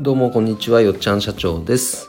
[0.00, 2.08] どうもこんにちはよっちゃん社長です、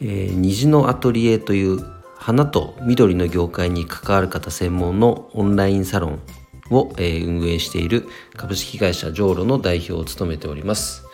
[0.00, 1.78] えー、虹のアトリエという
[2.16, 6.22] 花と緑の業界に関わる方専門のオンラインサロン
[6.70, 11.04] を、えー、運営している株式会社ジョーロの代表を務めております、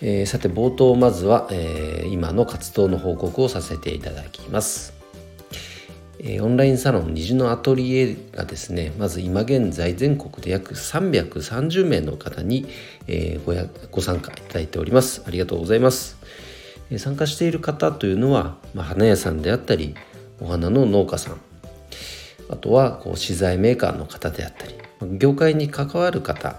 [0.00, 5.01] えー、さて冒頭まずは、え今の活動の報告をさせていただきます。
[6.24, 12.66] えオンラインサロン虹のアトリエがですねまず今現在全国で約330名の方に、
[13.08, 15.22] えごやご参加いただいております。
[15.26, 16.16] ありがとうございます、
[16.90, 19.96] え参加している方というのは、まあ、花屋さんであったり
[20.40, 21.40] お花の農家さん。
[22.48, 24.74] あとはこう資材メーカーの方であったり
[25.18, 26.56] 業界に関わる方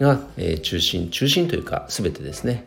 [0.00, 2.66] が、え中心中心というか全てですね。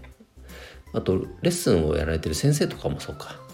[0.93, 3.44] あとレッスンをやられてる先生とかもそうか。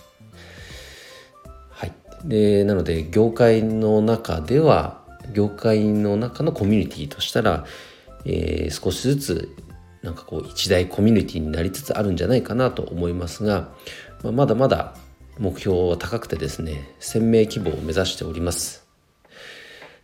[2.26, 5.02] でなので業界の中では
[5.34, 7.66] 業界の中のコミュニティとしたら、
[8.26, 9.56] えー、少しずつ
[10.02, 13.70] なんかこう一大コミュニティになりつつあるんじゃないかなと思いますが、
[14.24, 14.96] まあ、まだまだ
[15.40, 18.82] 目標は高くてですね1000名規模を目指しております。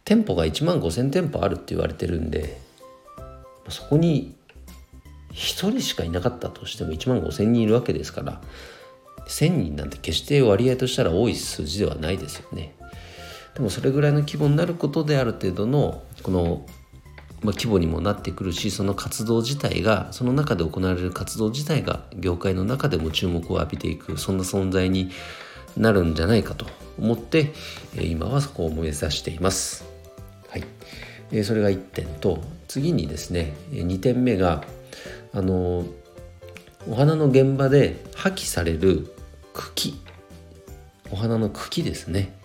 [0.07, 2.61] 店舗が1万5000店舗あるって言われてるんで
[3.67, 4.37] そこに
[5.31, 8.41] 1人しかいなかったとしても1万5000人いるわけですから
[9.27, 12.73] 1000人なんて決して割合としたら多い数字ではないですよね。
[13.55, 16.65] でもそれぐらいの規模になることである程度のこの、
[17.41, 25.09] まあ、規模にもなってくるしその活動自体がその中で行われる活動自体が業界の中でも注目を浴びていくそんな存在に
[25.75, 26.67] なるんじゃないかと
[26.99, 27.51] 思って
[27.99, 29.85] 今はそこを目指しています。
[30.49, 34.63] はい、それが1点と次にですね2点目が
[35.33, 35.83] あの
[36.87, 39.16] お花の現場で破棄される
[39.57, 39.99] 茎。
[41.11, 42.37] お花の茎ですね。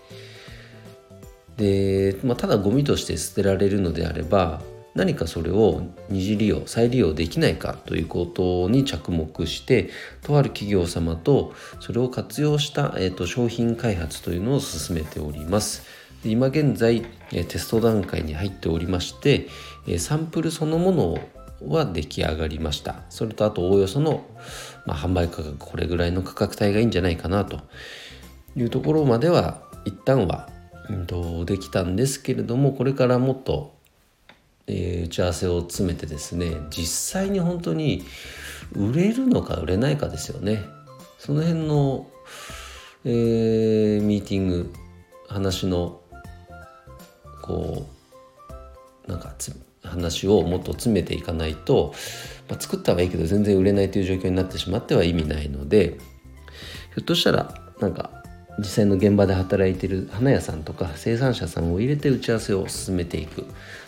[1.56, 4.62] で、まあ、ただゴミとして捨てられるのであれば
[4.94, 9.90] 何かそれを二次利用再利用できないかということに着目して
[10.22, 15.82] とある企業様とそれを活用した、えーと、商品開発というのを進めております。
[16.24, 19.48] 今現在テスト段階に入っておりまして
[19.98, 21.18] サンプルそのものを
[21.68, 23.02] は出来上がりました。
[23.10, 24.24] それとあとおおよその
[24.86, 27.60] まあ、販売価格これぐらいの価格帯がいいんじゃないかなと
[28.56, 30.48] いうところまでは一旦は、
[30.90, 33.74] うん、とできたんですけれどもこれからもっと、
[34.66, 38.04] えー、打ち合わせを詰めてですね実際に本当に
[38.72, 40.64] 売れるのか売れないかですよね。
[41.18, 42.08] その辺の、
[43.04, 44.72] えー、ミーティング
[45.28, 46.00] 話の
[47.42, 47.86] こ
[49.06, 49.34] うなんか
[49.82, 51.94] 話をもっと詰めていかないと、
[52.48, 55.98] まあ、作ったはいいけど全然売れないという状況になってしまっては意味ないので
[56.94, 58.10] ひょっとしたらなんか
[58.58, 63.46] 実際の現場で働いてる花屋さんとか生産者さんを入れて打ち合わせを進めていく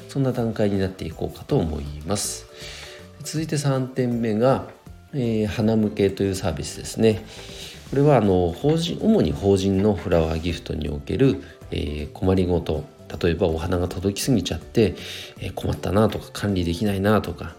[0.08, 2.46] そんな段階になっていこうかと思います。
[3.24, 4.68] 続いて3点目が、
[5.12, 7.24] えー、花向けというサービスですね。
[7.90, 12.84] これはあの法人主に法人のフラワーギフトにおける、えー、困りごと
[13.20, 14.94] 例えばお花が届きすぎちゃって、
[15.40, 17.54] え、困ったなとか管理できないなとか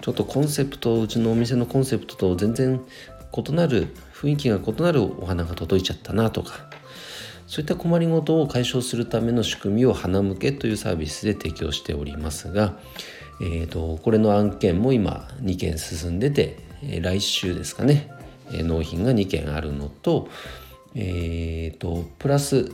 [0.00, 2.80] ちょっとコンセプトうちのお店のコンセプトと全然
[3.32, 6.68] 異なる雰囲気が異なるお花が届いちゃったなとか
[7.46, 12.78] そういった困りごとを解消するための仕組みを花向けというサービスで提供しておりますが、
[13.40, 18.10] えーと、これの案件も今2件進んでて、え、来週ですかね、
[18.52, 20.28] え、納品が2件あるのと,、
[20.94, 22.70] えーとプラス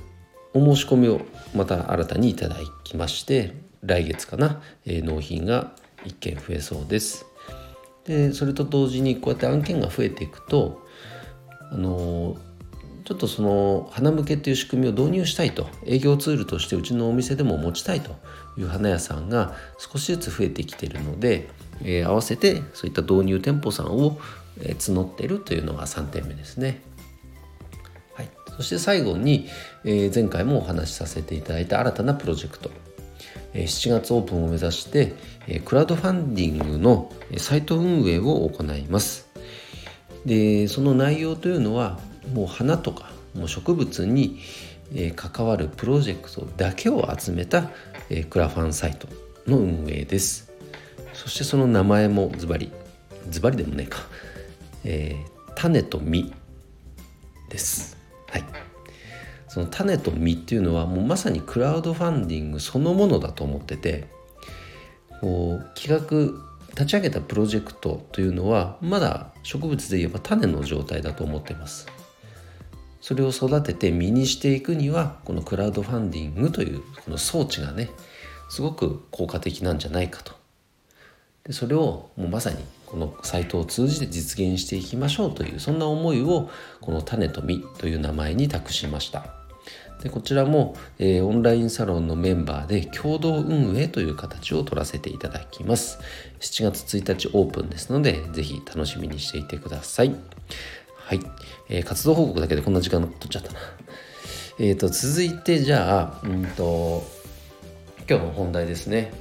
[0.54, 1.20] お申し込みを
[1.54, 5.72] また新たにいただきまして来月かな、え、納品が
[6.04, 7.26] 1件増えそうです
[8.04, 10.87] でそれと同時にこうやって案件が増えていくと
[11.72, 12.37] あの
[13.04, 18.12] ちょっとその花向けっていう仕組みを導入したいと営業ツールとしてうちのお店でも持ちたいと
[18.56, 21.50] いう花屋さんが少しずつ増えてきてるので、
[21.82, 24.19] えー、合わせてそういった導入店舗さんを、
[24.56, 26.81] 募っているというのが3点目ですね。
[28.56, 29.48] そして最後に、
[29.84, 32.70] え前回もお話しさせていただいた新たなプロジェクト、
[33.53, 35.14] え7月オープンを目指して、
[35.49, 39.29] えクラウドファンディングのサイト運営を行います。
[40.25, 41.99] でその内容というのは
[42.32, 44.40] もう花とかもう植物に
[45.17, 47.70] 関わるプロジェクトだけを集めた
[48.31, 49.06] クラファンサイト
[49.46, 50.50] の運営です。
[51.12, 52.73] そしてその名前もズバリ
[53.29, 53.99] ズバリでもねえか、
[54.84, 56.32] えー、種と実
[57.49, 57.94] です。
[58.34, 58.44] はい。
[59.48, 64.08] その種と実っていうのはもうまさにクラウドファンディングそのものだと思ってて
[65.20, 71.86] こう企画立ち上げたプロジェクトというのはまだ植物で言えば種の状態だと思ってます。
[73.00, 77.90] それを育てて実にしていくにはこのクラウドファンディングというこの装置がね
[78.48, 80.32] すごく効果的なんじゃないかと。
[81.44, 82.56] でそれをもうまさに
[82.94, 86.49] このサイトを通じて実現していきましょうというそんな思いを
[86.81, 89.35] この種と実という名前に託しました。
[90.00, 95.99] でこちらも、えー、オンラインサロンのメンバーで共同運営という形を取らせていただきます。
[96.38, 100.14] 7月1日オープンですので是非楽しみにしていてください。
[100.94, 101.20] はい、
[101.69, 103.58] えー、活動報告だけでこんな時間取っちゃったな。
[104.61, 107.02] えーと続いてじゃあうんと
[108.08, 109.12] 今日の本題ですね。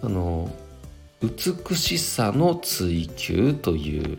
[0.00, 0.50] あの
[1.20, 4.18] 美しさの追求という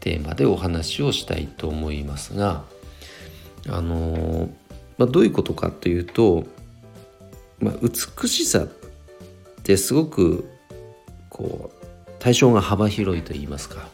[0.00, 2.64] テーマでお話をしたいと思いますが
[3.68, 4.48] あの、
[4.98, 6.44] まあ、どういうことかというと、
[7.60, 8.68] まあ、美しさっ
[9.62, 10.48] てすごく
[11.28, 13.88] こう対象が幅広いと言いますか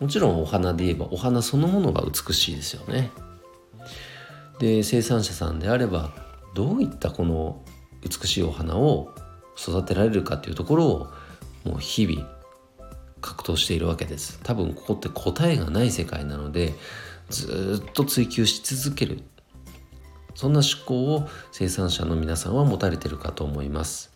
[0.00, 3.10] もちろんお花で言えばお花そのものが美しいですよね。
[4.58, 6.12] で生産者さんであれば
[6.54, 7.62] どういったこの
[8.02, 9.14] 美しいお花を
[9.58, 11.06] 育てられるかっていうところを
[11.66, 12.28] もう日々
[13.20, 14.38] 格闘しているわけです。
[14.42, 16.74] 多分ここって答えがない世界なので
[17.28, 19.20] ずっと追求し続ける。
[20.34, 24.12] そんな思考を生産者の皆さんは持たれてるかと思います。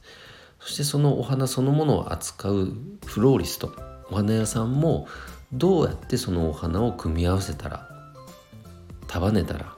[0.61, 2.73] そしてそのお花そのものを扱う
[3.07, 3.75] フローリスト
[4.11, 5.09] お花屋さんも
[5.53, 7.89] どうやってそのお花を組み合わせたら
[9.07, 9.75] 束ねたら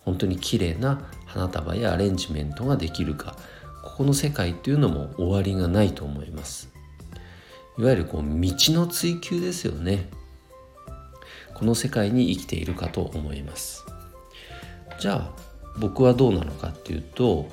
[0.00, 3.36] 本当に綺麗な花束やアレンジメントができるか。
[3.82, 6.70] ここの世界っていうのも終わりがないと思います。
[7.78, 10.08] いわゆるこう道の追求ですよね。
[11.54, 13.84] この世界に生きているかと思います。
[14.98, 17.48] じゃあ僕はどうなのかっていうと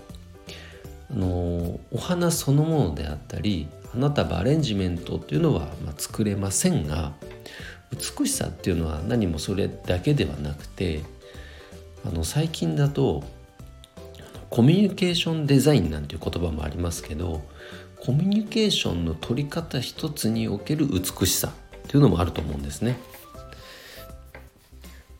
[1.10, 7.14] あのお花そのものであったり花束アレンジメントっていうのは、まあ、作れませんが
[7.92, 11.02] 美しさっていうのは何もそれだけではなくて
[12.06, 13.24] あの最近だと
[14.50, 17.42] コミュニケーションデザインなんていう言葉もありますけど
[18.00, 22.98] コミュニケーションの取り方一つにおける美しさっていうのもあると思うんですね。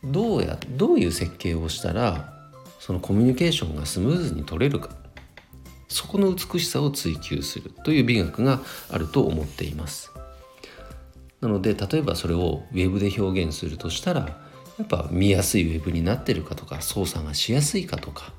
[0.04, 2.32] どうやどういう設計をしたら
[2.78, 4.90] そのコミュニケーションがスムーズに取れるか
[5.88, 8.60] そこの美しさを追求するという美学が
[8.90, 10.12] あると思っています
[11.40, 14.20] なので例えばそれをウェブで表現するとしたら
[14.78, 18.32] やっぱ見やすいウェブになってるかとか操作がしやすいかとか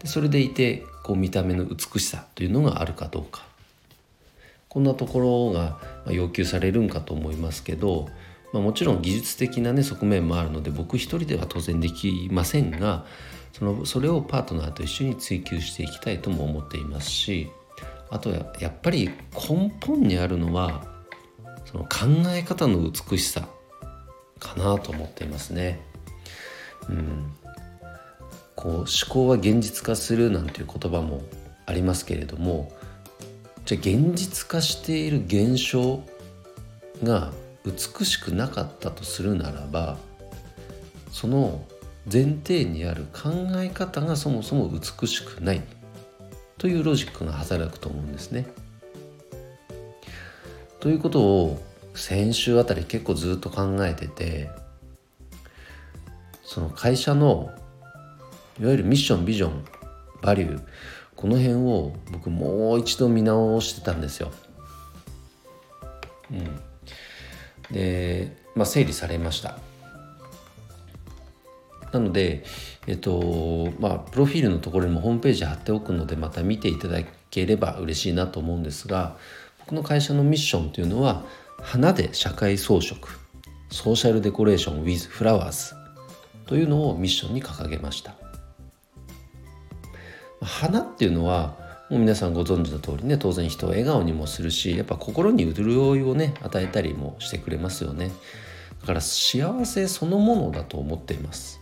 [0.00, 3.42] でそれでいてこう見た目の美しさというのがあるかどうか
[4.68, 5.78] こんなところが
[6.12, 8.08] 要求されるんかと思いますけど、
[8.52, 13.04] まあ、もちろん技術的な、ね、側面もあるので僕一人では当然できませんが
[13.52, 17.50] そのそれをパートナーと一緒に追求していきたいとも思っていますし
[18.10, 20.84] あとはやっぱり根本にあるのは
[21.64, 23.48] その考え方の美しさ
[24.38, 25.80] かなと思っていますね。
[26.88, 27.32] うん、
[28.58, 31.22] こう思考は現実化するなんていう言葉も
[31.64, 32.72] ありますけれども
[33.64, 36.02] じゃあ現実化している現象
[37.04, 37.30] が
[37.64, 39.96] 美しくなかったとするならば
[41.12, 41.64] その
[42.12, 45.62] 前提にある考え方がそもそも美しくない
[46.56, 48.48] というロジックが働くと思うんですね。
[50.80, 51.62] ということを
[51.94, 54.50] 先週あたり結構ずっと考えてて
[56.42, 57.52] その会社の
[58.60, 59.64] いわゆるミッションビジョン
[60.20, 60.62] バリュー
[61.14, 64.30] この辺を僕もう一度見直してたんですよ。
[66.30, 69.58] うん、で、まあ、整理されました。
[71.92, 72.44] なので、
[72.86, 77.00] えっとまあ、プロフィールのところにもホームページ貼っておくのでまた見ていただ
[77.30, 79.16] ければ嬉しいなと思うんですが
[79.60, 81.24] 僕の会社のミッションというのは
[81.62, 82.96] 花で社会装飾
[83.70, 85.74] ソーシャルデコレーション with flowers
[86.46, 88.27] というのをミッションに掲げました。
[90.40, 91.56] 花っていうのは
[91.90, 98.10] もう皆さんご存知の通りね当然人を笑顔にもするしやっぱ心に潤いをね与えたりもしてくれますよね。
[98.80, 101.60] だから幸せそのものだと思っています。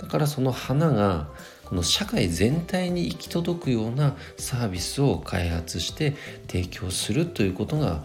[0.00, 1.28] だからその花が
[1.64, 6.14] この社会全体に行き届くようなサービスを開発して
[6.46, 8.04] 提供するということが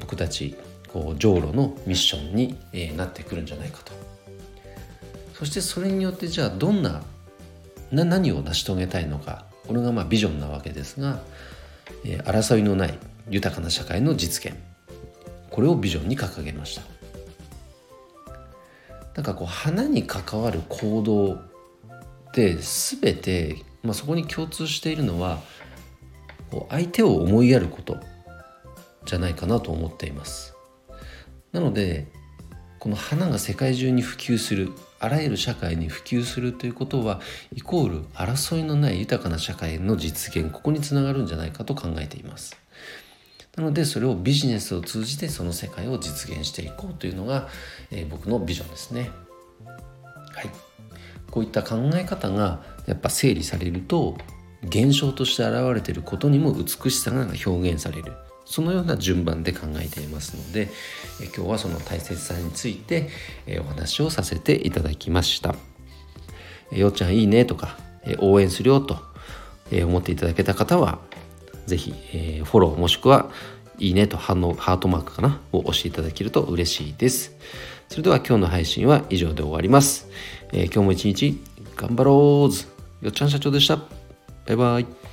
[0.00, 0.56] 僕たち
[0.88, 2.56] こう浄土のミッションに、
[2.96, 3.92] なってくるんじゃないかと。
[5.34, 7.02] そしてそれによってじゃあどんな
[7.90, 9.46] な何を成し遂げたいのか。
[9.66, 11.20] これがまあビジョンなわけですが、
[12.04, 14.56] えー、争いのない豊かな社会の実現。
[15.50, 16.82] これをビジョンに掲げました。
[19.14, 21.38] なんかこう花に関わる行動
[22.34, 25.40] で全て、まあ、そこに共通しているのは
[26.50, 27.96] こう相手を思いやること
[29.06, 30.54] じゃないかなと思っています。
[31.52, 32.06] なので
[32.78, 34.72] この花が世界中に普及する。
[34.98, 37.20] あらゆる社会に普及するということは
[37.54, 42.56] イコール争いのない豊かな社会の実現ここにつながるんじゃないかと考えています。
[43.56, 47.48] なのでそれをビジネスを通じてその世界を実現していこうというのが、
[47.90, 49.10] えー、僕のビジョンですね。
[49.64, 50.50] はい。
[51.30, 54.16] こういった考え方がやっぱ整理されると
[54.62, 58.12] 現象として現れていることにも美しさが表現される。
[58.46, 60.70] そのような順番で考えていますので
[61.36, 63.10] 今日はその大切さについて
[63.60, 65.54] お話をさせていただきました
[66.72, 67.76] 「ようちゃんいいね」とか
[68.20, 68.98] 「応援するよ」と
[69.70, 71.00] 思っていただけた方は
[71.66, 71.92] 是非
[72.44, 73.30] フォローもしくは
[73.78, 77.36] いいねと反応ハートマークかなを押していただけると嬉しいです。
[77.88, 80.08] それでは今日の配信は以上で終わります、
[80.52, 81.40] え、今日も一日
[81.76, 82.66] 頑張ろうず
[83.00, 83.76] よっちゃん社長でした。
[83.76, 83.84] バ
[84.48, 85.05] イバイ。